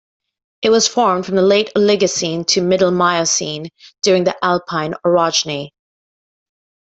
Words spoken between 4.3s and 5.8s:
Alpine orogeny.